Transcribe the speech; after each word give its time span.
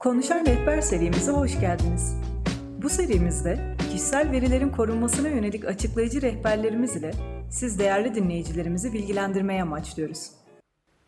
Konuşan 0.00 0.46
Rehber 0.46 0.80
serimize 0.80 1.32
hoş 1.32 1.60
geldiniz. 1.60 2.16
Bu 2.82 2.88
serimizde 2.88 3.76
kişisel 3.78 4.32
verilerin 4.32 4.68
korunmasına 4.68 5.28
yönelik 5.28 5.64
açıklayıcı 5.64 6.22
rehberlerimiz 6.22 6.96
ile 6.96 7.10
siz 7.50 7.78
değerli 7.78 8.14
dinleyicilerimizi 8.14 8.92
bilgilendirmeye 8.92 9.62
amaçlıyoruz. 9.62 10.30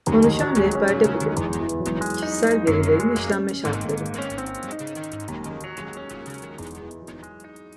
Konuşan 0.06 0.56
Rehber'de 0.56 1.04
bugün 1.14 1.34
kişisel 2.16 2.62
verilerin 2.62 3.14
işlenme 3.14 3.54
şartları. 3.54 4.04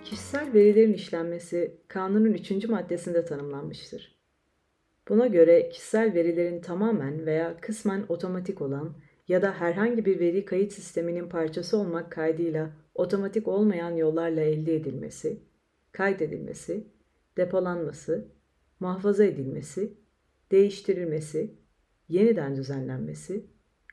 Kişisel 0.03 0.53
verilerin 0.53 0.93
işlenmesi 0.93 1.77
kanunun 1.87 2.33
3. 2.33 2.69
maddesinde 2.69 3.25
tanımlanmıştır. 3.25 4.15
Buna 5.09 5.27
göre 5.27 5.69
kişisel 5.69 6.13
verilerin 6.13 6.61
tamamen 6.61 7.25
veya 7.25 7.57
kısmen 7.61 8.05
otomatik 8.09 8.61
olan 8.61 8.95
ya 9.27 9.41
da 9.41 9.53
herhangi 9.53 10.05
bir 10.05 10.19
veri 10.19 10.45
kayıt 10.45 10.73
sisteminin 10.73 11.29
parçası 11.29 11.77
olmak 11.77 12.11
kaydıyla 12.11 12.71
otomatik 12.95 13.47
olmayan 13.47 13.95
yollarla 13.95 14.41
elde 14.41 14.75
edilmesi, 14.75 15.39
kaydedilmesi, 15.91 16.87
depolanması, 17.37 18.27
muhafaza 18.79 19.25
edilmesi, 19.25 19.93
değiştirilmesi, 20.51 21.55
yeniden 22.09 22.55
düzenlenmesi, 22.55 23.45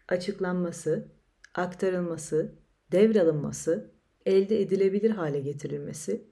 açıklanması, 0.08 1.08
aktarılması, 1.54 2.52
devralınması, 2.92 3.90
elde 4.26 4.60
edilebilir 4.60 5.10
hale 5.10 5.40
getirilmesi, 5.40 6.24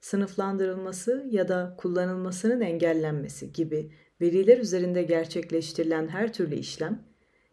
sınıflandırılması 0.00 1.26
ya 1.30 1.48
da 1.48 1.74
kullanılmasının 1.78 2.60
engellenmesi 2.60 3.52
gibi 3.52 3.92
veriler 4.20 4.58
üzerinde 4.58 5.02
gerçekleştirilen 5.02 6.08
her 6.08 6.32
türlü 6.32 6.54
işlem 6.54 7.02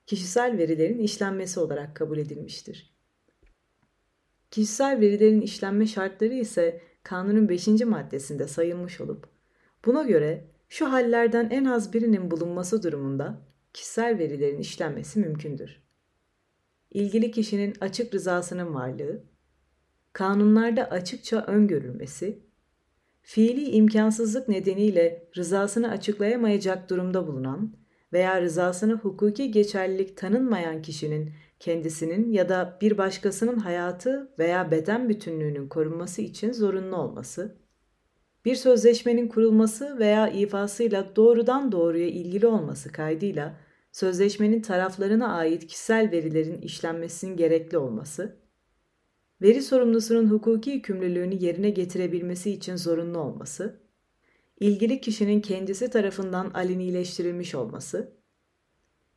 kişisel 0.05 0.57
verilerin 0.57 0.99
işlenmesi 0.99 1.59
olarak 1.59 1.95
kabul 1.95 2.17
edilmiştir. 2.17 2.93
Kişisel 4.51 4.99
verilerin 4.99 5.41
işlenme 5.41 5.87
şartları 5.87 6.33
ise 6.33 6.81
kanunun 7.03 7.49
5. 7.49 7.67
maddesinde 7.67 8.47
sayılmış 8.47 9.01
olup 9.01 9.27
buna 9.85 10.03
göre 10.03 10.47
şu 10.69 10.91
hallerden 10.91 11.49
en 11.49 11.65
az 11.65 11.93
birinin 11.93 12.31
bulunması 12.31 12.83
durumunda 12.83 13.41
kişisel 13.73 14.19
verilerin 14.19 14.59
işlenmesi 14.59 15.19
mümkündür. 15.19 15.83
İlgili 16.91 17.31
kişinin 17.31 17.75
açık 17.81 18.13
rızasının 18.13 18.73
varlığı, 18.73 19.23
kanunlarda 20.13 20.85
açıkça 20.91 21.41
öngörülmesi, 21.41 22.39
fiili 23.21 23.69
imkansızlık 23.69 24.47
nedeniyle 24.47 25.29
rızasını 25.35 25.89
açıklayamayacak 25.89 26.89
durumda 26.89 27.27
bulunan 27.27 27.82
veya 28.13 28.41
rızasını 28.41 28.93
hukuki 28.93 29.51
geçerlilik 29.51 30.17
tanınmayan 30.17 30.81
kişinin 30.81 31.31
kendisinin 31.59 32.31
ya 32.31 32.49
da 32.49 32.77
bir 32.81 32.97
başkasının 32.97 33.57
hayatı 33.57 34.31
veya 34.39 34.71
beden 34.71 35.09
bütünlüğünün 35.09 35.67
korunması 35.67 36.21
için 36.21 36.51
zorunlu 36.51 36.95
olması, 36.95 37.57
bir 38.45 38.55
sözleşmenin 38.55 39.27
kurulması 39.27 39.99
veya 39.99 40.27
ifasıyla 40.27 41.15
doğrudan 41.15 41.71
doğruya 41.71 42.07
ilgili 42.07 42.47
olması 42.47 42.91
kaydıyla 42.91 43.57
sözleşmenin 43.91 44.61
taraflarına 44.61 45.33
ait 45.33 45.67
kişisel 45.67 46.11
verilerin 46.11 46.61
işlenmesinin 46.61 47.37
gerekli 47.37 47.77
olması, 47.77 48.37
veri 49.41 49.61
sorumlusunun 49.61 50.29
hukuki 50.29 50.69
yükümlülüğünü 50.69 51.35
yerine 51.43 51.69
getirebilmesi 51.69 52.51
için 52.51 52.75
zorunlu 52.75 53.19
olması, 53.19 53.82
ilgili 54.59 55.01
kişinin 55.01 55.41
kendisi 55.41 55.89
tarafından 55.89 56.49
alenileştirilmiş 56.49 57.55
olması, 57.55 58.17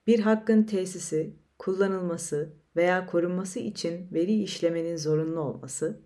bir 0.06 0.20
hakkın 0.20 0.62
tesisi, 0.62 1.37
kullanılması 1.59 2.56
veya 2.77 3.06
korunması 3.06 3.59
için 3.59 4.12
veri 4.12 4.42
işlemenin 4.42 4.97
zorunlu 4.97 5.41
olması, 5.41 6.01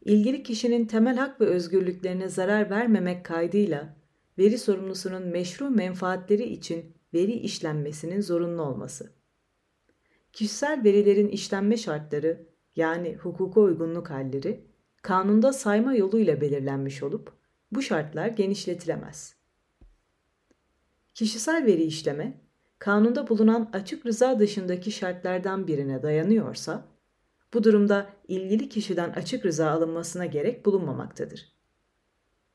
ilgili 0.00 0.42
kişinin 0.42 0.86
temel 0.86 1.16
hak 1.16 1.40
ve 1.40 1.44
özgürlüklerine 1.44 2.28
zarar 2.28 2.70
vermemek 2.70 3.24
kaydıyla 3.24 3.96
veri 4.38 4.58
sorumlusunun 4.58 5.22
meşru 5.22 5.70
menfaatleri 5.70 6.44
için 6.44 6.96
veri 7.14 7.32
işlenmesinin 7.32 8.20
zorunlu 8.20 8.62
olması. 8.62 9.12
Kişisel 10.32 10.84
verilerin 10.84 11.28
işlenme 11.28 11.76
şartları 11.76 12.46
yani 12.76 13.16
hukuka 13.16 13.60
uygunluk 13.60 14.10
halleri 14.10 14.64
kanunda 15.02 15.52
sayma 15.52 15.94
yoluyla 15.94 16.40
belirlenmiş 16.40 17.02
olup 17.02 17.41
bu 17.72 17.82
şartlar 17.82 18.26
genişletilemez. 18.26 19.36
Kişisel 21.14 21.66
veri 21.66 21.82
işleme, 21.82 22.40
kanunda 22.78 23.28
bulunan 23.28 23.70
açık 23.72 24.06
rıza 24.06 24.38
dışındaki 24.38 24.92
şartlardan 24.92 25.66
birine 25.66 26.02
dayanıyorsa, 26.02 26.84
bu 27.54 27.64
durumda 27.64 28.10
ilgili 28.28 28.68
kişiden 28.68 29.10
açık 29.10 29.46
rıza 29.46 29.70
alınmasına 29.70 30.26
gerek 30.26 30.66
bulunmamaktadır. 30.66 31.52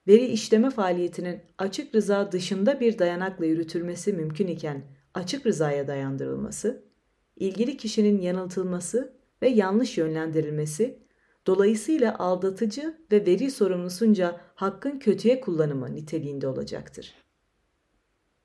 Veri 0.07 0.25
işleme 0.25 0.69
faaliyetinin 0.69 1.41
açık 1.57 1.95
rıza 1.95 2.31
dışında 2.31 2.79
bir 2.79 3.00
dayanakla 3.00 3.45
yürütülmesi 3.45 4.13
mümkün 4.13 4.47
iken 4.47 4.81
açık 5.13 5.45
rızaya 5.45 5.88
dayandırılması, 5.88 6.83
ilgili 7.35 7.77
kişinin 7.77 8.22
yanıltılması 8.22 9.13
ve 9.41 9.50
yanlış 9.50 9.97
yönlendirilmesi 9.97 11.00
Dolayısıyla 11.47 12.19
aldatıcı 12.19 12.97
ve 13.11 13.25
veri 13.25 13.51
sorumlusunca 13.51 14.41
hakkın 14.55 14.99
kötüye 14.99 15.41
kullanımı 15.41 15.95
niteliğinde 15.95 16.47
olacaktır. 16.47 17.13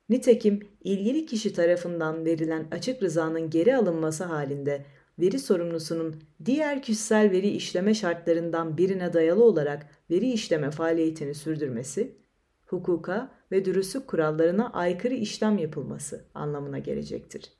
Nitekim 0.09 0.61
ilgili 0.81 1.27
kişi 1.27 1.53
tarafından 1.53 2.25
verilen 2.25 2.69
açık 2.71 3.03
rızanın 3.03 3.51
geri 3.51 3.77
alınması 3.77 4.25
halinde 4.25 4.85
veri 5.19 5.39
sorumlusunun 5.39 6.23
diğer 6.45 6.83
kişisel 6.83 7.31
veri 7.31 7.49
işleme 7.49 7.95
şartlarından 7.95 8.79
birine 8.79 9.13
dayalı 9.13 9.45
olarak 9.45 9.87
veri 10.11 10.33
işleme 10.33 10.71
faaliyetini 10.71 11.35
sürdürmesi, 11.35 12.17
hukuka 12.67 13.31
ve 13.53 13.65
dürüstlük 13.65 14.09
kurallarına 14.09 14.71
aykırı 14.73 15.15
işlem 15.15 15.59
yapılması 15.59 16.25
anlamına 16.35 16.79
gelecektir. 16.79 17.53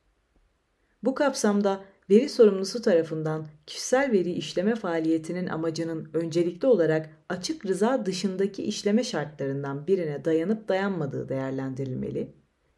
Bu 1.03 1.15
kapsamda 1.15 1.85
veri 2.11 2.29
sorumlusu 2.29 2.83
tarafından 2.83 3.47
kişisel 3.67 4.13
veri 4.13 4.33
işleme 4.33 4.75
faaliyetinin 4.75 5.47
amacının 5.47 6.11
öncelikli 6.13 6.67
olarak 6.67 7.11
açık 7.29 7.67
rıza 7.67 8.07
dışındaki 8.07 8.63
işleme 8.63 9.05
şartlarından 9.05 9.87
birine 9.87 10.25
dayanıp 10.25 10.69
dayanmadığı 10.69 11.29
değerlendirilmeli. 11.29 12.33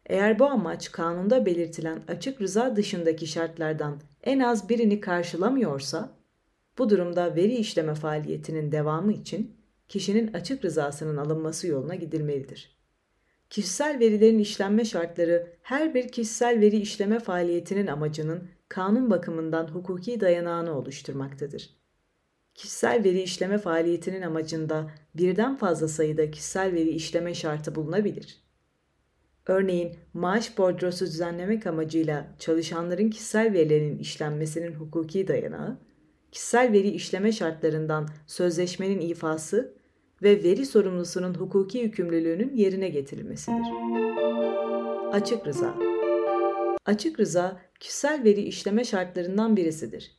Eğer 0.05 0.39
bu 0.39 0.45
amaç 0.45 0.91
kanunda 0.91 1.45
belirtilen 1.45 2.01
açık 2.07 2.41
rıza 2.41 2.75
dışındaki 2.75 3.27
şartlardan 3.27 4.01
en 4.23 4.39
az 4.39 4.69
birini 4.69 4.99
karşılamıyorsa, 4.99 6.15
bu 6.77 6.89
durumda 6.89 7.35
veri 7.35 7.55
işleme 7.55 7.95
faaliyetinin 7.95 8.71
devamı 8.71 9.13
için 9.13 9.55
kişinin 9.87 10.33
açık 10.33 10.65
rızasının 10.65 11.17
alınması 11.17 11.67
yoluna 11.67 11.95
gidilmelidir. 11.95 12.75
Kişisel 13.49 13.99
verilerin 13.99 14.39
işlenme 14.39 14.85
şartları 14.85 15.47
her 15.61 15.93
bir 15.93 16.07
kişisel 16.07 16.59
veri 16.59 16.77
işleme 16.77 17.19
faaliyetinin 17.19 17.87
amacının 17.87 18.49
kanun 18.69 19.09
bakımından 19.09 19.67
hukuki 19.67 20.21
dayanağını 20.21 20.77
oluşturmaktadır. 20.77 21.69
Kişisel 22.53 23.03
veri 23.03 23.21
işleme 23.21 23.57
faaliyetinin 23.57 24.21
amacında 24.21 24.91
birden 25.15 25.55
fazla 25.55 25.87
sayıda 25.87 26.31
kişisel 26.31 26.73
veri 26.73 26.89
işleme 26.89 27.33
şartı 27.33 27.75
bulunabilir. 27.75 28.45
Örneğin 29.47 29.95
maaş 30.13 30.57
bordrosu 30.57 31.05
düzenlemek 31.05 31.67
amacıyla 31.67 32.27
çalışanların 32.39 33.09
kişisel 33.09 33.53
verilerinin 33.53 33.99
işlenmesinin 33.99 34.73
hukuki 34.73 35.27
dayanağı, 35.27 35.77
kişisel 36.31 36.71
veri 36.71 36.89
işleme 36.89 37.31
şartlarından 37.31 38.09
sözleşmenin 38.27 38.99
ifası 38.99 39.73
ve 40.23 40.43
veri 40.43 40.65
sorumlusunun 40.65 41.33
hukuki 41.33 41.77
yükümlülüğünün 41.77 42.55
yerine 42.55 42.89
getirilmesidir. 42.89 43.67
Açık 45.11 45.47
rıza 45.47 45.94
Açık 46.85 47.19
rıza 47.19 47.61
kişisel 47.79 48.23
veri 48.23 48.41
işleme 48.41 48.83
şartlarından 48.83 49.57
birisidir. 49.57 50.11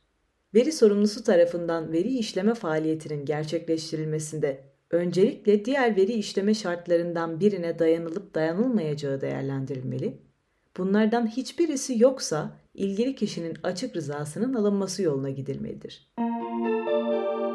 Veri 0.55 0.71
sorumlusu 0.71 1.23
tarafından 1.23 1.91
veri 1.91 2.17
işleme 2.17 2.53
faaliyetinin 2.53 3.25
gerçekleştirilmesinde 3.25 4.63
öncelikle 4.91 5.65
diğer 5.65 5.95
veri 5.95 6.13
işleme 6.13 6.53
şartlarından 6.53 7.39
birine 7.39 7.79
dayanılıp 7.79 8.35
dayanılmayacağı 8.35 9.21
değerlendirilmeli. 9.21 10.17
Bunlardan 10.77 11.27
hiçbirisi 11.27 12.01
yoksa 12.01 12.51
ilgili 12.73 13.15
kişinin 13.15 13.57
açık 13.63 13.95
rızasının 13.95 14.53
alınması 14.53 15.03
yoluna 15.03 15.29
gidilmelidir. 15.29 16.13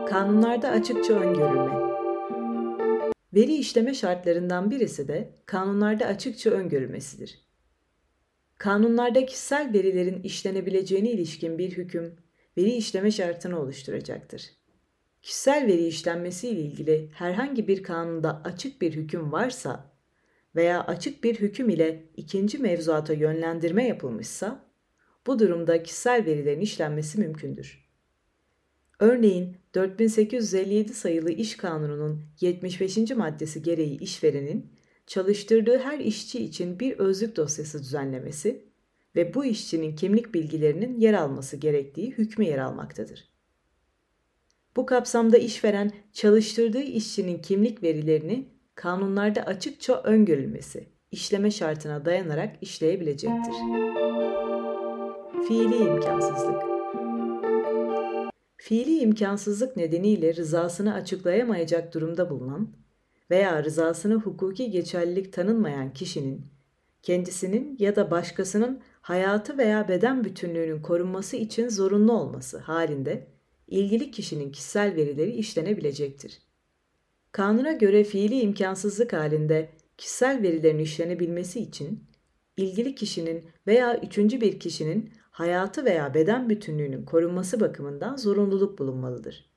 Kanunlarda 0.09 0.69
açıkça 0.69 1.15
öngörülme. 1.15 1.93
Veri 3.35 3.55
işleme 3.55 3.95
şartlarından 3.95 4.71
birisi 4.71 5.09
de 5.09 5.31
kanunlarda 5.47 6.07
açıkça 6.07 6.51
öngörülmesidir. 6.51 7.52
Kanunlarda 8.63 9.27
kişisel 9.27 9.73
verilerin 9.73 10.23
işlenebileceğine 10.23 11.11
ilişkin 11.11 11.59
bir 11.59 11.71
hüküm 11.71 12.17
veri 12.59 12.71
işleme 12.71 13.11
şartını 13.11 13.61
oluşturacaktır. 13.61 14.51
Kişisel 15.23 15.67
veri 15.67 15.87
işlenmesi 15.87 16.49
ile 16.49 16.61
ilgili 16.61 17.11
herhangi 17.15 17.69
bir 17.69 17.83
kanunda 17.83 18.43
açık 18.45 18.83
bir 18.83 18.93
hüküm 18.93 19.33
varsa 19.33 19.93
veya 20.57 20.85
açık 20.85 21.25
bir 21.25 21.35
hüküm 21.41 21.69
ile 21.69 22.05
ikinci 22.17 22.59
mevzuata 22.59 23.13
yönlendirme 23.13 23.87
yapılmışsa, 23.87 24.65
Bu 25.27 25.39
durumda 25.39 25.83
kişisel 25.83 26.27
verilerin 26.27 26.61
işlenmesi 26.61 27.19
mümkündür. 27.19 27.89
Örneğin 29.01 29.57
4857 29.75 30.95
sayılı 30.95 31.31
İş 31.31 31.57
Kanunu'nun 31.57 32.25
75. 32.41 33.11
maddesi 33.11 33.63
gereği 33.63 33.99
işverenin 33.99 34.73
çalıştırdığı 35.07 35.79
her 35.79 35.99
işçi 35.99 36.45
için 36.45 36.81
bir 36.81 36.99
özlük 36.99 37.37
dosyası 37.37 37.79
düzenlemesi 37.79 38.65
ve 39.17 39.35
bu 39.35 39.45
işçinin 39.45 39.97
kimlik 39.97 40.35
bilgilerinin 40.35 41.01
yer 41.01 41.15
alması 41.15 41.57
gerektiği 41.57 42.11
hükmü 42.11 42.45
yer 42.45 42.59
almaktadır. 42.59 43.29
Bu 44.77 44.87
kapsamda 44.87 45.39
işveren 45.39 45.93
çalıştırdığı 46.13 46.83
işçinin 46.83 47.39
kimlik 47.39 47.83
verilerini 47.83 48.49
kanunlarda 48.75 49.43
açıkça 49.43 50.03
öngörülmesi, 50.03 50.89
işleme 51.11 51.51
şartına 51.51 52.05
dayanarak 52.05 52.57
işleyebilecektir. 52.61 53.55
Fiili 55.49 55.77
imkansızlık 55.77 56.63
Fiili 58.57 58.99
imkansızlık 58.99 59.77
nedeniyle 59.77 60.35
rızasını 60.35 60.95
açıklayamayacak 60.95 61.95
durumda 61.95 62.31
bulunan 62.31 62.82
veya 63.33 63.65
rızasını 63.65 64.15
hukuki 64.15 64.71
geçerlilik 64.71 65.33
tanınmayan 65.33 65.93
kişinin 65.93 66.47
kendisinin 67.03 67.77
ya 67.79 67.97
da 67.97 68.11
başkasının 68.11 68.81
hayatı 69.01 69.59
veya 69.59 69.89
beden 69.89 70.25
bütünlüğünün 70.25 70.83
korunması 70.83 71.37
için 71.37 71.69
zorunlu 71.69 72.13
olması 72.13 72.59
halinde 72.59 73.27
ilgili 73.69 74.11
kişinin 74.11 74.53
kişisel 74.53 74.97
verileri 74.97 75.31
işlenebilecektir. 75.31 76.39
Kanuna 77.33 77.73
göre 77.73 78.05
fiili 78.05 78.41
imkansızlık 78.41 79.13
halinde 79.13 79.71
kişisel 79.99 80.43
verilerin 80.43 80.79
işlenebilmesi 80.79 81.61
için 81.61 82.05
ilgili 82.57 82.95
kişinin 82.95 83.45
veya 83.67 84.01
üçüncü 84.01 84.41
bir 84.41 84.61
kişinin 84.61 85.13
hayatı 85.31 85.85
veya 85.85 86.15
beden 86.15 86.49
bütünlüğünün 86.49 87.05
korunması 87.05 87.61
bakımından 87.61 88.17
zorunluluk 88.17 88.79
bulunmalıdır. 88.79 89.51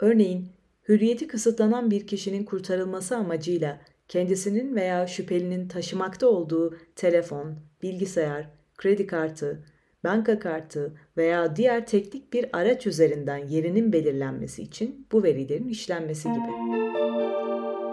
Örneğin, 0.00 0.48
hürriyeti 0.88 1.26
kısıtlanan 1.26 1.90
bir 1.90 2.06
kişinin 2.06 2.44
kurtarılması 2.44 3.16
amacıyla 3.16 3.80
kendisinin 4.08 4.76
veya 4.76 5.06
şüphelinin 5.06 5.68
taşımakta 5.68 6.26
olduğu 6.26 6.76
telefon, 6.96 7.56
bilgisayar, 7.82 8.50
kredi 8.76 9.06
kartı, 9.06 9.64
banka 10.04 10.38
kartı 10.38 10.94
veya 11.16 11.56
diğer 11.56 11.86
teknik 11.86 12.32
bir 12.32 12.46
araç 12.52 12.86
üzerinden 12.86 13.48
yerinin 13.48 13.92
belirlenmesi 13.92 14.62
için 14.62 15.06
bu 15.12 15.22
verilerin 15.22 15.68
işlenmesi 15.68 16.28
gibi. 16.28 16.82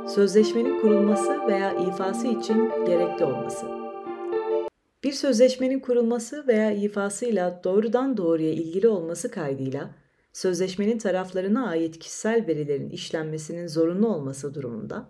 Sözleşmenin 0.10 0.82
kurulması 0.82 1.48
veya 1.48 1.74
ifası 1.74 2.28
için 2.28 2.70
gerekli 2.86 3.26
olması. 3.26 3.66
Bir 5.04 5.12
sözleşmenin 5.12 5.80
kurulması 5.80 6.48
veya 6.48 6.72
ifasıyla 6.72 7.62
doğrudan 7.64 8.18
doğruya 8.18 8.52
ilgili 8.52 8.88
olması 8.88 9.32
kaydıyla 9.32 9.90
sözleşmenin 10.40 10.98
taraflarına 10.98 11.68
ait 11.68 12.00
kişisel 12.00 12.48
verilerin 12.48 12.90
işlenmesinin 12.90 13.68
zorunlu 13.68 14.08
olması 14.08 14.54
durumunda 14.54 15.10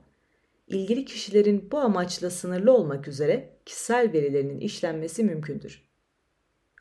ilgili 0.67 1.05
kişilerin 1.05 1.71
bu 1.71 1.77
amaçla 1.77 2.29
sınırlı 2.29 2.73
olmak 2.73 3.07
üzere 3.07 3.49
kişisel 3.65 4.13
verilerinin 4.13 4.59
işlenmesi 4.59 5.23
mümkündür. 5.23 5.89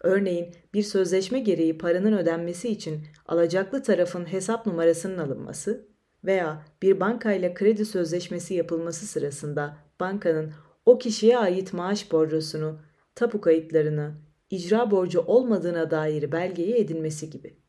Örneğin 0.02 0.54
bir 0.74 0.82
sözleşme 0.82 1.40
gereği 1.40 1.78
paranın 1.78 2.12
ödenmesi 2.12 2.68
için 2.68 3.06
alacaklı 3.26 3.82
tarafın 3.82 4.32
hesap 4.32 4.66
numarasının 4.66 5.18
alınması 5.18 5.88
veya 6.24 6.64
bir 6.82 7.00
bankayla 7.00 7.54
kredi 7.54 7.84
sözleşmesi 7.84 8.54
yapılması 8.54 9.06
sırasında 9.06 9.76
bankanın 10.00 10.52
o 10.86 10.98
kişiye 10.98 11.38
ait 11.38 11.72
maaş 11.72 12.12
borcusunu, 12.12 12.80
tapu 13.14 13.40
kayıtlarını, 13.40 14.14
icra 14.50 14.90
borcu 14.90 15.20
olmadığına 15.20 15.90
dair 15.90 16.32
belgeyi 16.32 16.74
edinmesi 16.74 17.30
gibi. 17.30 17.67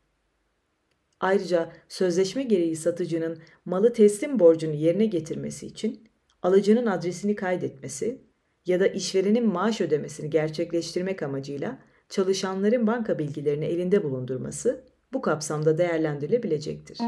Ayrıca 1.20 1.72
sözleşme 1.88 2.42
gereği 2.42 2.76
satıcının 2.76 3.38
malı 3.64 3.92
teslim 3.92 4.38
borcunu 4.38 4.74
yerine 4.74 5.06
getirmesi 5.06 5.66
için 5.66 6.08
alıcının 6.42 6.86
adresini 6.86 7.34
kaydetmesi 7.34 8.24
ya 8.66 8.80
da 8.80 8.86
işverenin 8.86 9.46
maaş 9.46 9.80
ödemesini 9.80 10.30
gerçekleştirmek 10.30 11.22
amacıyla 11.22 11.78
çalışanların 12.08 12.86
banka 12.86 13.18
bilgilerini 13.18 13.64
elinde 13.64 14.04
bulundurması 14.04 14.84
bu 15.12 15.20
kapsamda 15.22 15.78
değerlendirilebilecektir. 15.78 16.98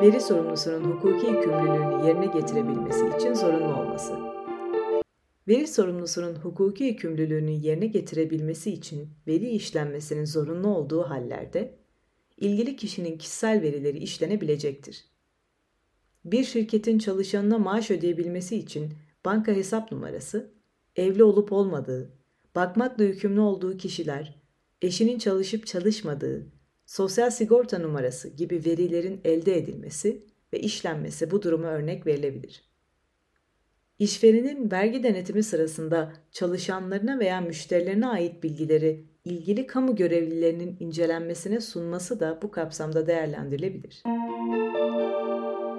Veri 0.00 0.20
sorumlusunun 0.20 0.84
hukuki 0.84 1.26
yükümlülüğünü 1.26 2.06
yerine 2.06 2.26
getirebilmesi 2.26 3.06
için 3.18 3.34
zorunlu 3.34 3.80
olması. 3.80 4.14
Veri 5.48 5.66
sorumlusunun 5.66 6.34
hukuki 6.34 6.84
yükümlülüğünü 6.84 7.50
yerine 7.50 7.86
getirebilmesi 7.86 8.70
için 8.70 9.08
veri 9.26 9.48
işlenmesinin 9.48 10.24
zorunlu 10.24 10.68
olduğu 10.68 11.02
hallerde 11.02 11.83
ilgili 12.36 12.76
kişinin 12.76 13.18
kişisel 13.18 13.62
verileri 13.62 13.98
işlenebilecektir. 13.98 15.04
Bir 16.24 16.44
şirketin 16.44 16.98
çalışanına 16.98 17.58
maaş 17.58 17.90
ödeyebilmesi 17.90 18.56
için 18.56 18.92
banka 19.24 19.52
hesap 19.52 19.92
numarası, 19.92 20.54
evli 20.96 21.24
olup 21.24 21.52
olmadığı, 21.52 22.10
bakmakla 22.54 23.04
yükümlü 23.04 23.40
olduğu 23.40 23.76
kişiler, 23.76 24.40
eşinin 24.82 25.18
çalışıp 25.18 25.66
çalışmadığı, 25.66 26.46
sosyal 26.86 27.30
sigorta 27.30 27.78
numarası 27.78 28.28
gibi 28.28 28.64
verilerin 28.64 29.20
elde 29.24 29.58
edilmesi 29.58 30.26
ve 30.52 30.60
işlenmesi 30.60 31.30
bu 31.30 31.42
duruma 31.42 31.66
örnek 31.66 32.06
verilebilir. 32.06 32.62
İşverenin 33.98 34.70
vergi 34.70 35.02
denetimi 35.02 35.42
sırasında 35.42 36.12
çalışanlarına 36.32 37.18
veya 37.18 37.40
müşterilerine 37.40 38.06
ait 38.06 38.42
bilgileri 38.42 39.04
ilgili 39.24 39.66
kamu 39.66 39.96
görevlilerinin 39.96 40.76
incelenmesine 40.80 41.60
sunması 41.60 42.20
da 42.20 42.38
bu 42.42 42.50
kapsamda 42.50 43.06
değerlendirilebilir. 43.06 44.02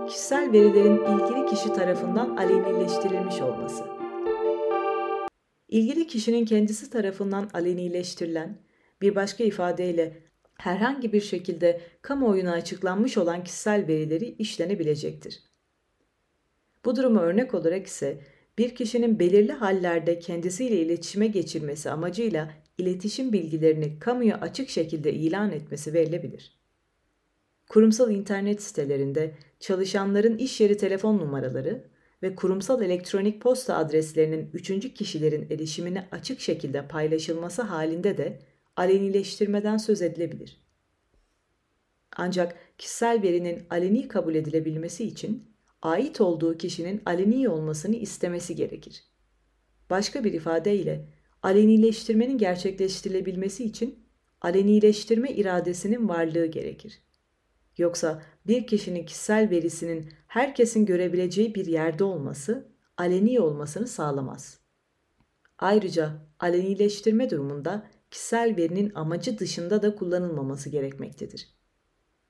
Kişisel 0.07 0.51
verilerin 0.51 0.97
ilgili 0.97 1.45
kişi 1.49 1.73
tarafından 1.73 2.37
alenileştirilmiş 2.37 3.41
olması. 3.41 3.83
İlgili 5.69 6.07
kişinin 6.07 6.45
kendisi 6.45 6.89
tarafından 6.89 7.49
alenileştirilen, 7.53 8.57
bir 9.01 9.15
başka 9.15 9.43
ifadeyle 9.43 10.13
herhangi 10.57 11.13
bir 11.13 11.21
şekilde 11.21 11.81
kamuoyuna 12.01 12.51
açıklanmış 12.51 13.17
olan 13.17 13.43
kişisel 13.43 13.87
verileri 13.87 14.25
işlenebilecektir. 14.25 15.43
Bu 16.85 16.95
duruma 16.95 17.21
örnek 17.21 17.53
olarak 17.53 17.87
ise 17.87 18.21
bir 18.57 18.75
kişinin 18.75 19.19
belirli 19.19 19.51
hallerde 19.51 20.19
kendisiyle 20.19 20.75
iletişime 20.75 21.27
geçirmesi 21.27 21.91
amacıyla 21.91 22.64
iletişim 22.77 23.33
bilgilerini 23.33 23.99
kamuya 23.99 24.37
açık 24.41 24.69
şekilde 24.69 25.13
ilan 25.13 25.51
etmesi 25.51 25.93
verilebilir. 25.93 26.59
Kurumsal 27.69 28.11
internet 28.11 28.63
sitelerinde 28.63 29.35
çalışanların 29.59 30.37
iş 30.37 30.61
yeri 30.61 30.77
telefon 30.77 31.17
numaraları 31.17 31.89
ve 32.23 32.35
kurumsal 32.35 32.81
elektronik 32.81 33.41
posta 33.41 33.77
adreslerinin 33.77 34.49
üçüncü 34.53 34.93
kişilerin 34.93 35.49
erişimine 35.49 36.07
açık 36.11 36.39
şekilde 36.39 36.87
paylaşılması 36.87 37.61
halinde 37.61 38.17
de 38.17 38.39
alenileştirmeden 38.75 39.77
söz 39.77 40.01
edilebilir. 40.01 40.61
Ancak 42.17 42.55
kişisel 42.77 43.21
verinin 43.21 43.63
aleni 43.69 44.07
kabul 44.07 44.35
edilebilmesi 44.35 45.03
için 45.03 45.55
ait 45.81 46.21
olduğu 46.21 46.57
kişinin 46.57 47.01
aleni 47.05 47.49
olmasını 47.49 47.95
istemesi 47.95 48.55
gerekir. 48.55 49.03
Başka 49.89 50.23
bir 50.23 50.33
ifadeyle 50.33 51.05
alenileştirmenin 51.45 52.37
gerçekleştirilebilmesi 52.37 53.63
için 53.63 53.99
alenileştirme 54.41 55.31
iradesinin 55.31 56.09
varlığı 56.09 56.45
gerekir. 56.45 57.01
Yoksa 57.77 58.23
bir 58.47 58.67
kişinin 58.67 59.05
kişisel 59.05 59.49
verisinin 59.49 60.09
herkesin 60.27 60.85
görebileceği 60.85 61.55
bir 61.55 61.65
yerde 61.65 62.03
olması 62.03 62.71
aleni 62.97 63.39
olmasını 63.39 63.87
sağlamaz. 63.87 64.59
Ayrıca 65.57 66.11
alenileştirme 66.39 67.29
durumunda 67.29 67.87
kişisel 68.11 68.55
verinin 68.57 68.91
amacı 68.95 69.39
dışında 69.39 69.81
da 69.81 69.95
kullanılmaması 69.95 70.69
gerekmektedir. 70.69 71.49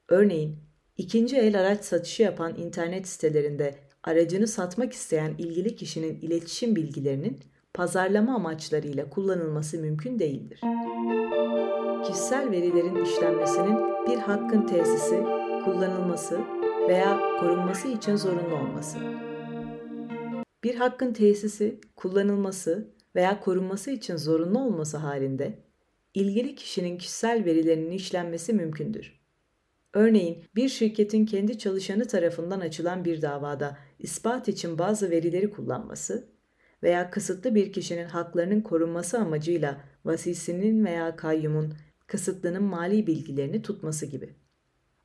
Örneğin, 0.09 0.59
ikinci 0.97 1.37
el 1.37 1.59
araç 1.59 1.85
satışı 1.85 2.23
yapan 2.23 2.57
internet 2.57 3.07
sitelerinde 3.07 3.75
aracını 4.03 4.47
satmak 4.47 4.93
isteyen 4.93 5.35
ilgili 5.37 5.75
kişinin 5.75 6.19
iletişim 6.21 6.75
bilgilerinin 6.75 7.39
pazarlama 7.75 8.35
amaçlarıyla 8.35 9.09
kullanılması 9.09 9.77
mümkün 9.77 10.19
değildir. 10.19 10.61
Kişisel 12.07 12.51
verilerin 12.51 13.05
işlenmesinin 13.05 13.77
bir 14.07 14.17
hakkın 14.17 14.67
tesisi, 14.67 15.23
kullanılması 15.65 16.39
veya 16.87 17.19
korunması 17.39 17.87
için 17.87 18.15
zorunlu 18.15 18.55
olması. 18.55 18.97
Bir 20.63 20.75
hakkın 20.75 21.13
tesisi, 21.13 21.79
kullanılması 21.95 22.87
veya 23.15 23.39
korunması 23.39 23.91
için 23.91 24.17
zorunlu 24.17 24.59
olması 24.59 24.97
halinde 24.97 25.59
ilgili 26.13 26.55
kişinin 26.55 26.97
kişisel 26.97 27.45
verilerinin 27.45 27.91
işlenmesi 27.91 28.53
mümkündür. 28.53 29.19
Örneğin 29.93 30.43
bir 30.55 30.69
şirketin 30.69 31.25
kendi 31.25 31.57
çalışanı 31.57 32.07
tarafından 32.07 32.59
açılan 32.59 33.05
bir 33.05 33.21
davada 33.21 33.77
ispat 33.99 34.47
için 34.47 34.77
bazı 34.77 35.09
verileri 35.09 35.49
kullanması 35.49 36.34
veya 36.85 37.11
kısıtlı 37.11 37.55
bir 37.55 37.73
kişinin 37.73 38.05
haklarının 38.05 38.61
korunması 38.61 39.19
amacıyla 39.19 39.77
vasisinin 40.05 40.85
veya 40.85 41.15
kayyumun 41.15 41.73
kısıtlının 42.07 42.63
mali 42.63 43.07
bilgilerini 43.07 43.61
tutması 43.61 44.05
gibi. 44.05 44.35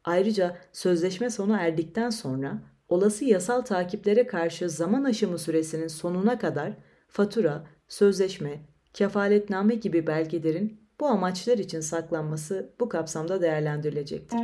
Ayrıca 0.05 0.57
sözleşme 0.73 1.31
sona 1.31 1.61
erdikten 1.61 2.11
sonra 2.11 2.63
olası 2.89 3.25
yasal 3.25 3.61
takiplere 3.61 4.27
karşı 4.27 4.71
zaman 4.71 5.05
aşımı 5.05 5.39
süresinin 5.39 5.89
sonuna 5.89 6.39
kadar 6.39 6.73
fatura, 7.09 7.67
sözleşme, 7.89 8.61
kefaletname 8.95 9.75
gibi 9.75 10.07
belgelerin 10.07 10.81
bu 11.01 11.07
amaçlar 11.07 11.59
için 11.59 11.81
saklanması 11.81 12.75
bu 12.81 12.89
kapsamda 12.89 13.43
değerlendirilecektir. 13.43 14.39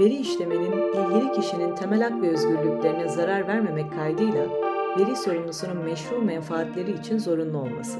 Veri 0.00 0.16
işlemenin 0.16 0.72
ilgili 0.72 1.32
kişinin 1.32 1.74
temel 1.74 2.02
hak 2.02 2.22
ve 2.22 2.30
özgürlüklerine 2.30 3.08
zarar 3.08 3.48
vermemek 3.48 3.92
kaydıyla 3.92 4.65
veri 4.98 5.16
sorumlusunun 5.16 5.84
meşru 5.84 6.22
menfaatleri 6.22 6.92
için 6.92 7.18
zorunlu 7.18 7.58
olması. 7.58 7.98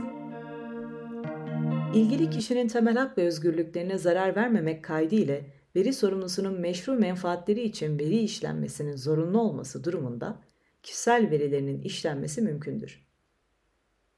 İlgili 1.94 2.30
kişinin 2.30 2.68
temel 2.68 2.96
hak 2.96 3.18
ve 3.18 3.26
özgürlüklerine 3.26 3.98
zarar 3.98 4.36
vermemek 4.36 4.84
kaydıyla 4.84 5.40
veri 5.76 5.92
sorumlusunun 5.92 6.60
meşru 6.60 6.92
menfaatleri 6.92 7.62
için 7.62 7.98
veri 7.98 8.18
işlenmesinin 8.18 8.96
zorunlu 8.96 9.40
olması 9.40 9.84
durumunda 9.84 10.38
kişisel 10.82 11.30
verilerinin 11.30 11.82
işlenmesi 11.82 12.42
mümkündür. 12.42 13.06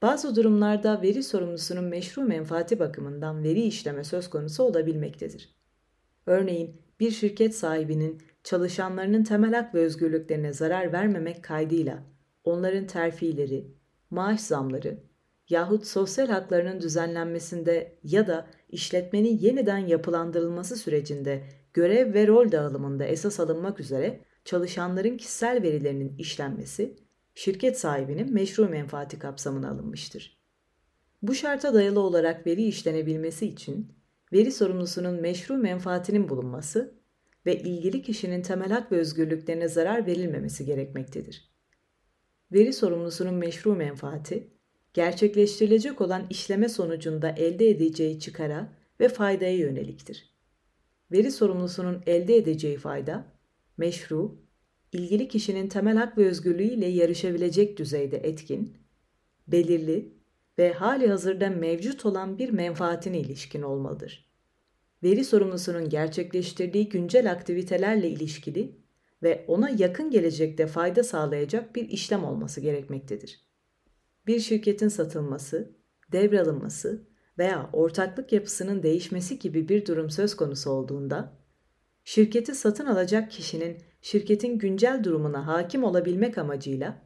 Bazı 0.01 0.35
durumlarda 0.35 1.01
veri 1.01 1.23
sorumlusunun 1.23 1.83
meşru 1.83 2.21
menfaati 2.21 2.79
bakımından 2.79 3.43
veri 3.43 3.61
işleme 3.61 4.03
söz 4.03 4.29
konusu 4.29 4.63
olabilmektedir. 4.63 5.55
Örneğin 6.25 6.81
bir 6.99 7.11
şirket 7.11 7.55
sahibinin 7.55 8.21
çalışanlarının 8.43 9.23
temel 9.23 9.53
hak 9.53 9.75
ve 9.75 9.79
özgürlüklerine 9.79 10.53
zarar 10.53 10.93
vermemek 10.93 11.43
kaydıyla 11.43 12.03
onların 12.49 12.87
terfileri, 12.87 13.71
maaş 14.09 14.39
zamları 14.39 15.09
yahut 15.49 15.87
sosyal 15.87 16.27
haklarının 16.27 16.81
düzenlenmesinde 16.81 17.99
ya 18.03 18.27
da 18.27 18.47
işletmenin 18.69 19.37
yeniden 19.39 19.77
yapılandırılması 19.77 20.75
sürecinde 20.75 21.43
görev 21.73 22.13
ve 22.13 22.27
rol 22.27 22.51
dağılımında 22.51 23.05
esas 23.05 23.39
alınmak 23.39 23.79
üzere 23.79 24.25
çalışanların 24.45 25.17
kişisel 25.17 25.63
verilerinin 25.63 26.17
işlenmesi 26.17 26.95
şirket 27.35 27.79
sahibinin 27.79 28.33
meşru 28.33 28.69
menfaati 28.69 29.19
kapsamına 29.19 29.69
alınmıştır. 29.69 30.39
Bu 31.21 31.35
şarta 31.35 31.73
dayalı 31.73 31.99
olarak 31.99 32.47
veri 32.47 32.63
işlenebilmesi 32.63 33.45
için 33.45 33.93
veri 34.33 34.51
sorumlusunun 34.51 35.21
meşru 35.21 35.57
menfaatinin 35.57 36.29
bulunması 36.29 36.99
ve 37.45 37.59
ilgili 37.59 38.01
kişinin 38.01 38.41
temel 38.41 38.71
hak 38.71 38.91
ve 38.91 38.97
özgürlüklerine 38.97 39.67
zarar 39.67 40.05
verilmemesi 40.05 40.65
gerekmektedir. 40.65 41.48
Veri 42.51 42.73
sorumlusunun 42.73 43.33
meşru 43.33 43.75
menfaati, 43.75 44.47
gerçekleştirilecek 44.93 46.01
olan 46.01 46.27
işleme 46.29 46.69
sonucunda 46.69 47.29
elde 47.29 47.69
edeceği 47.69 48.19
çıkara 48.19 48.73
ve 48.99 49.09
faydaya 49.09 49.55
yöneliktir. 49.57 50.29
Veri 51.11 51.31
sorumlusunun 51.31 52.03
elde 52.05 52.35
edeceği 52.35 52.77
fayda, 52.77 53.25
meşru, 53.77 54.35
ilgili 54.91 55.27
kişinin 55.27 55.67
temel 55.67 55.97
hak 55.97 56.17
ve 56.17 56.27
özgürlüğü 56.27 56.63
ile 56.63 56.85
yarışabilecek 56.85 57.77
düzeyde 57.77 58.17
etkin, 58.17 58.77
belirli 59.47 60.13
ve 60.57 60.73
hali 60.73 61.07
hazırda 61.07 61.49
mevcut 61.49 62.05
olan 62.05 62.37
bir 62.37 62.49
menfaatine 62.49 63.19
ilişkin 63.19 63.61
olmalıdır. 63.61 64.29
Veri 65.03 65.25
sorumlusunun 65.25 65.89
gerçekleştirdiği 65.89 66.89
güncel 66.89 67.31
aktivitelerle 67.31 68.09
ilişkili 68.09 68.78
ve 69.23 69.45
ona 69.47 69.69
yakın 69.69 70.11
gelecekte 70.11 70.67
fayda 70.67 71.03
sağlayacak 71.03 71.75
bir 71.75 71.89
işlem 71.89 72.23
olması 72.23 72.61
gerekmektedir. 72.61 73.49
Bir 74.27 74.39
şirketin 74.39 74.87
satılması, 74.87 75.75
devralınması 76.11 77.07
veya 77.37 77.69
ortaklık 77.73 78.33
yapısının 78.33 78.83
değişmesi 78.83 79.39
gibi 79.39 79.69
bir 79.69 79.85
durum 79.85 80.09
söz 80.09 80.35
konusu 80.35 80.69
olduğunda, 80.69 81.33
şirketi 82.03 82.55
satın 82.55 82.85
alacak 82.85 83.31
kişinin 83.31 83.77
şirketin 84.01 84.57
güncel 84.57 85.03
durumuna 85.03 85.47
hakim 85.47 85.83
olabilmek 85.83 86.37
amacıyla 86.37 87.01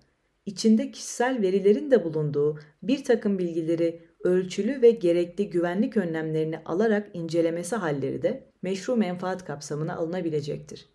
içinde 0.45 0.91
kişisel 0.91 1.41
verilerin 1.41 1.91
de 1.91 2.03
bulunduğu 2.03 2.59
bir 2.83 3.03
takım 3.03 3.39
bilgileri 3.39 4.01
ölçülü 4.23 4.81
ve 4.81 4.91
gerekli 4.91 5.49
güvenlik 5.49 5.97
önlemlerini 5.97 6.59
alarak 6.65 7.09
incelemesi 7.13 7.75
halleri 7.75 8.21
de 8.21 8.51
meşru 8.61 8.95
menfaat 8.95 9.45
kapsamına 9.45 9.95
alınabilecektir. 9.95 10.92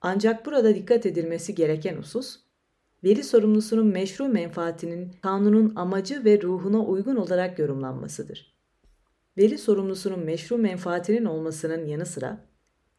Ancak 0.00 0.46
burada 0.46 0.74
dikkat 0.74 1.06
edilmesi 1.06 1.54
gereken 1.54 1.96
husus, 1.96 2.40
veri 3.04 3.24
sorumlusunun 3.24 3.86
meşru 3.86 4.28
menfaatinin 4.28 5.12
kanunun 5.22 5.72
amacı 5.76 6.24
ve 6.24 6.42
ruhuna 6.42 6.84
uygun 6.84 7.16
olarak 7.16 7.58
yorumlanmasıdır. 7.58 8.56
Veri 9.38 9.58
sorumlusunun 9.58 10.20
meşru 10.20 10.58
menfaatinin 10.58 11.24
olmasının 11.24 11.86
yanı 11.86 12.06
sıra, 12.06 12.46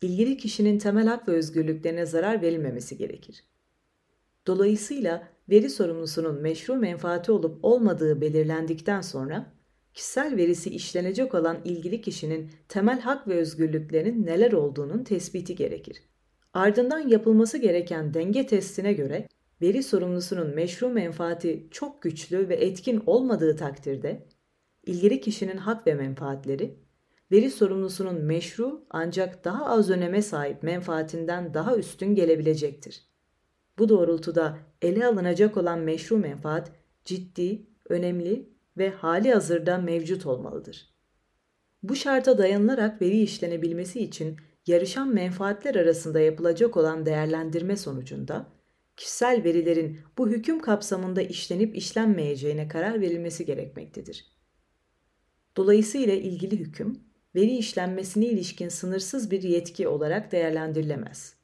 ilgili 0.01 0.37
kişinin 0.37 0.79
temel 0.79 1.07
hak 1.07 1.27
ve 1.27 1.31
özgürlüklerine 1.31 2.05
zarar 2.05 2.41
verilmemesi 2.41 2.97
gerekir. 2.97 3.43
Dolayısıyla 4.47 5.27
veri 5.49 5.69
sorumlusunun 5.69 6.41
meşru 6.41 6.75
menfaati 6.75 7.31
olup 7.31 7.65
olmadığı 7.65 8.21
belirlendikten 8.21 9.01
sonra 9.01 9.53
kişisel 9.93 10.37
verisi 10.37 10.69
işlenecek 10.69 11.35
olan 11.35 11.57
ilgili 11.65 12.01
kişinin 12.01 12.51
temel 12.69 12.99
hak 12.99 13.27
ve 13.27 13.35
özgürlüklerinin 13.35 14.25
neler 14.25 14.51
olduğunun 14.51 15.03
tespiti 15.03 15.55
gerekir. 15.55 16.03
Ardından 16.53 17.07
yapılması 17.07 17.57
gereken 17.57 18.13
denge 18.13 18.47
testine 18.47 18.93
göre 18.93 19.27
veri 19.61 19.83
sorumlusunun 19.83 20.55
meşru 20.55 20.89
menfaati 20.89 21.67
çok 21.71 22.01
güçlü 22.01 22.49
ve 22.49 22.55
etkin 22.55 23.03
olmadığı 23.05 23.55
takdirde 23.55 24.27
ilgili 24.85 25.21
kişinin 25.21 25.57
hak 25.57 25.87
ve 25.87 25.93
menfaatleri 25.93 26.77
veri 27.31 27.51
sorumlusunun 27.51 28.21
meşru 28.21 28.85
ancak 28.89 29.45
daha 29.45 29.65
az 29.65 29.89
öneme 29.89 30.21
sahip 30.21 30.63
menfaatinden 30.63 31.53
daha 31.53 31.77
üstün 31.77 32.15
gelebilecektir. 32.15 33.03
Bu 33.77 33.89
doğrultuda 33.89 34.57
ele 34.81 35.05
alınacak 35.05 35.57
olan 35.57 35.79
meşru 35.79 36.17
menfaat 36.17 36.71
ciddi, 37.05 37.67
önemli 37.89 38.49
ve 38.77 38.89
hali 38.89 39.33
hazırda 39.33 39.77
mevcut 39.77 40.25
olmalıdır. 40.25 40.89
Bu 41.83 41.95
şarta 41.95 42.37
dayanılarak 42.37 43.01
veri 43.01 43.21
işlenebilmesi 43.21 43.99
için 43.99 44.37
yarışan 44.67 45.13
menfaatler 45.13 45.75
arasında 45.75 46.19
yapılacak 46.19 46.77
olan 46.77 47.05
değerlendirme 47.05 47.77
sonucunda 47.77 48.47
kişisel 48.97 49.43
verilerin 49.43 49.99
bu 50.17 50.29
hüküm 50.29 50.59
kapsamında 50.59 51.21
işlenip 51.21 51.75
işlenmeyeceğine 51.75 52.67
karar 52.67 53.01
verilmesi 53.01 53.45
gerekmektedir. 53.45 54.25
Dolayısıyla 55.57 56.13
ilgili 56.13 56.59
hüküm 56.59 56.99
veri 57.35 57.57
işlenmesine 57.57 58.25
ilişkin 58.25 58.69
sınırsız 58.69 59.31
bir 59.31 59.41
yetki 59.41 59.87
olarak 59.87 60.31
değerlendirilemez. 60.31 61.35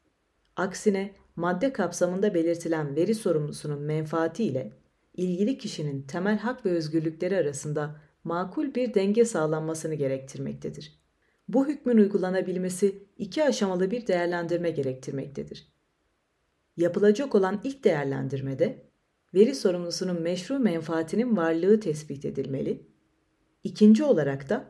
Aksine 0.55 1.13
madde 1.35 1.73
kapsamında 1.73 2.33
belirtilen 2.33 2.95
veri 2.95 3.15
sorumlusunun 3.15 3.81
menfaati 3.81 4.43
ile 4.43 4.71
ilgili 5.13 5.57
kişinin 5.57 6.01
temel 6.01 6.37
hak 6.37 6.65
ve 6.65 6.69
özgürlükleri 6.69 7.37
arasında 7.37 8.01
makul 8.23 8.75
bir 8.75 8.93
denge 8.93 9.25
sağlanmasını 9.25 9.95
gerektirmektedir. 9.95 10.99
Bu 11.47 11.67
hükmün 11.67 11.97
uygulanabilmesi 11.97 13.03
iki 13.23 13.43
aşamalı 13.43 13.91
bir 13.91 14.07
değerlendirme 14.07 14.71
gerektirmektedir. 14.71 15.67
Yapılacak 16.77 17.35
olan 17.35 17.61
ilk 17.63 17.83
değerlendirmede 17.83 18.89
veri 19.33 19.55
sorumlusunun 19.55 20.21
meşru 20.21 20.59
menfaatinin 20.59 21.37
varlığı 21.37 21.79
tespit 21.79 22.25
edilmeli. 22.25 22.87
İkinci 23.63 24.03
olarak 24.03 24.49
da 24.49 24.65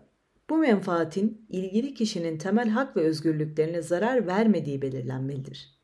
bu 0.50 0.58
menfaatin 0.58 1.46
ilgili 1.50 1.94
kişinin 1.94 2.38
temel 2.38 2.70
hak 2.70 2.98
ve 2.98 3.02
özgürlüklerine 3.02 3.82
zarar 3.82 4.28
vermediği 4.28 4.82
belirlenmelidir. 4.82 5.80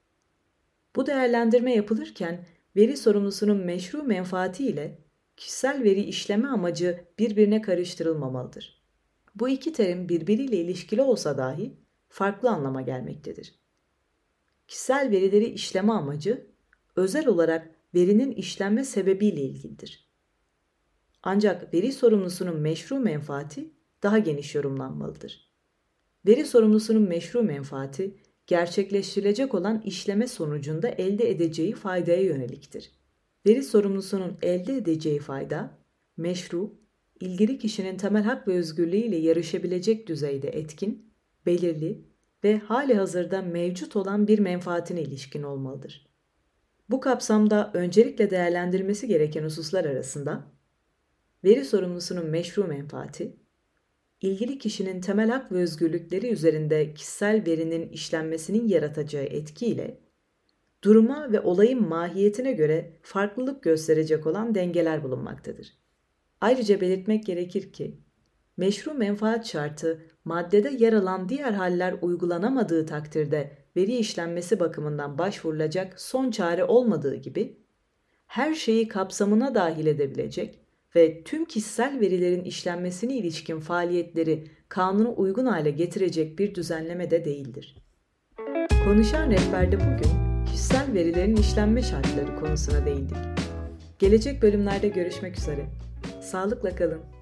Bu 0.95 1.05
değerlendirme 1.05 1.75
yapılırken 1.75 2.45
veri 2.75 2.97
sorumlusunun 2.97 3.57
meşru 3.57 4.03
menfaati 4.03 4.67
ile 4.67 4.97
kişisel 5.38 5.83
veri 5.83 6.01
işleme 6.01 6.47
amacı 6.47 7.05
birbirine 7.19 7.61
karıştırılmamalıdır. 7.61 8.83
Bu 9.35 9.49
iki 9.49 9.73
terim 9.73 10.09
birbiriyle 10.09 10.57
ilişkili 10.57 11.01
olsa 11.01 11.38
dahi 11.38 11.88
farklı 12.09 12.49
anlama 12.49 12.81
gelmektedir. 12.81 13.55
Kişisel 14.67 15.11
verileri 15.11 15.45
işleme 15.45 15.93
amacı 15.93 16.47
özel 16.95 17.27
olarak 17.27 17.69
verinin 17.95 18.31
işlenme 18.31 18.83
sebebiyle 18.83 19.41
ilgilidir. 19.41 20.09
Ancak 21.23 21.73
veri 21.73 21.91
sorumlusunun 21.91 22.59
meşru 22.59 22.99
menfaati 22.99 23.73
daha 24.03 24.19
geniş 24.19 24.55
yorumlanmalıdır. 24.55 25.49
Veri 26.27 26.45
sorumlusunun 26.45 27.01
meşru 27.01 27.43
menfaati 27.43 28.17
gerçekleştirilecek 28.47 29.55
olan 29.55 29.81
işleme 29.81 30.27
sonucunda 30.27 30.89
elde 30.89 31.29
edeceği 31.29 31.73
faydaya 31.73 32.21
yöneliktir. 32.21 32.91
Veri 33.45 33.63
sorumlusunun 33.63 34.37
elde 34.41 34.77
edeceği 34.77 35.19
fayda, 35.19 35.77
meşru, 36.17 36.73
ilgili 37.19 37.57
kişinin 37.57 37.97
temel 37.97 38.23
hak 38.23 38.47
ve 38.47 38.53
özgürlüğü 38.53 38.97
ile 38.97 39.15
yarışabilecek 39.15 40.07
düzeyde 40.07 40.47
etkin, 40.47 41.08
belirli 41.46 42.05
ve 42.43 42.58
hali 42.58 42.96
hazırda 42.96 43.41
mevcut 43.41 43.96
olan 43.96 44.27
bir 44.27 44.39
menfaatine 44.39 45.01
ilişkin 45.01 45.43
olmalıdır. 45.43 46.10
Bu 46.89 47.00
kapsamda 47.00 47.72
öncelikle 47.74 48.31
değerlendirmesi 48.31 49.08
gereken 49.08 49.43
hususlar 49.43 49.86
arasında 49.86 50.51
veri 51.43 51.65
sorumlusunun 51.65 52.25
meşru 52.25 52.67
menfaati, 52.67 53.36
ilgili 54.22 54.58
kişinin 54.58 55.01
temel 55.01 55.29
hak 55.29 55.51
ve 55.51 55.58
özgürlükleri 55.58 56.27
üzerinde 56.27 56.93
kişisel 56.93 57.43
verinin 57.46 57.89
işlenmesinin 57.89 58.67
yaratacağı 58.67 59.24
etkiyle 59.24 60.00
duruma 60.84 61.31
ve 61.31 61.41
olayın 61.41 61.88
mahiyetine 61.88 62.51
göre 62.51 62.93
farklılık 63.01 63.63
gösterecek 63.63 64.27
olan 64.27 64.55
dengeler 64.55 65.03
bulunmaktadır. 65.03 65.74
Ayrıca 66.41 66.81
belirtmek 66.81 67.25
gerekir 67.25 67.74
ki, 67.74 68.00
meşru 68.59 68.93
menfaat 68.93 69.45
şartı 69.45 70.01
maddede 70.25 70.69
yer 70.69 70.93
alan 70.93 71.29
diğer 71.29 71.51
haller 71.51 71.95
uygulanamadığı 72.01 72.85
takdirde 72.85 73.51
veri 73.75 73.95
işlenmesi 73.95 74.59
bakımından 74.59 75.17
başvurulacak 75.17 76.01
son 76.01 76.31
çare 76.31 76.63
olmadığı 76.63 77.15
gibi, 77.15 77.57
her 78.27 78.53
şeyi 78.53 78.87
kapsamına 78.87 79.55
dahil 79.55 79.85
edebilecek 79.85 80.59
ve 80.95 81.23
tüm 81.23 81.45
kişisel 81.45 81.99
verilerin 81.99 82.43
işlenmesine 82.43 83.15
ilişkin 83.15 83.59
faaliyetleri 83.59 84.47
kanuna 84.69 85.09
uygun 85.09 85.45
hale 85.45 85.71
getirecek 85.71 86.39
bir 86.39 86.55
düzenleme 86.55 87.11
de 87.11 87.25
değildir. 87.25 87.75
Konuşan 88.85 89.31
rehberde 89.31 89.79
bugün 89.79 90.45
kişisel 90.45 90.93
verilerin 90.93 91.35
işlenme 91.35 91.81
şartları 91.81 92.35
konusuna 92.35 92.85
değindik. 92.85 93.17
Gelecek 93.99 94.41
bölümlerde 94.41 94.87
görüşmek 94.87 95.37
üzere. 95.37 95.65
Sağlıkla 96.21 96.75
kalın. 96.75 97.18